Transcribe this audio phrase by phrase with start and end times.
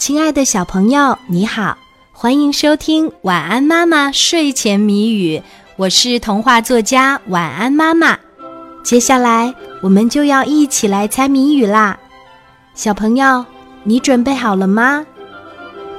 [0.00, 1.76] 亲爱的小朋友，你好，
[2.10, 5.36] 欢迎收听《晚安妈妈睡前谜语》，
[5.76, 8.18] 我是童话作家晚安妈妈。
[8.82, 11.98] 接下来我们就要一起来猜谜语啦，
[12.74, 13.44] 小朋友，
[13.84, 15.04] 你准备好了吗？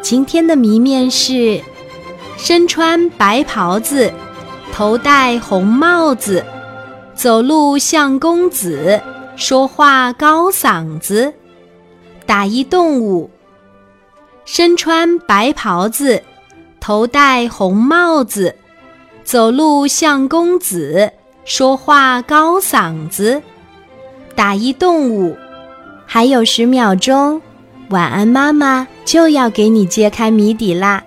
[0.01, 1.61] 今天的谜面是：
[2.37, 4.11] 身穿白袍子，
[4.73, 6.43] 头戴红帽子，
[7.13, 8.99] 走路像公子，
[9.35, 11.31] 说话高嗓子，
[12.25, 13.29] 打一动物。
[14.45, 16.23] 身穿白袍子，
[16.79, 18.55] 头戴红帽子，
[19.23, 21.11] 走路像公子，
[21.45, 23.41] 说话高嗓子，
[24.35, 25.37] 打一动物。
[26.05, 27.41] 还有十秒钟，
[27.89, 31.03] 晚安妈妈就要给你揭开谜底啦！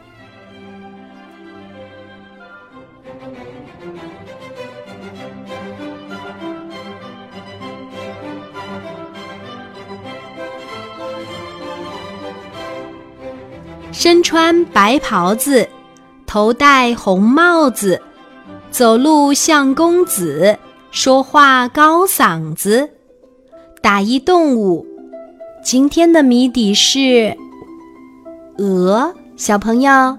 [13.94, 15.68] 身穿白袍子，
[16.26, 18.02] 头戴红帽子，
[18.68, 20.58] 走路像公子，
[20.90, 22.90] 说话高嗓子，
[23.80, 24.84] 打一动物。
[25.62, 27.36] 今天的谜底是
[28.58, 29.14] 鹅。
[29.36, 30.18] 小朋友，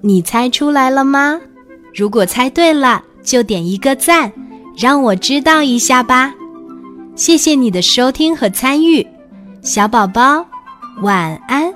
[0.00, 1.40] 你猜出来了吗？
[1.94, 4.32] 如果猜对了，就点一个赞，
[4.76, 6.34] 让我知道一下吧。
[7.14, 9.06] 谢谢你的收听和参与，
[9.62, 10.44] 小宝宝，
[11.02, 11.71] 晚安。